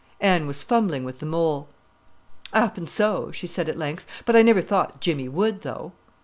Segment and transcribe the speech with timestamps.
[0.19, 1.69] Anne was fumbling with the mole.
[2.53, 5.91] "'Appen so," she said at length; "but I never thought Jimmy would, though."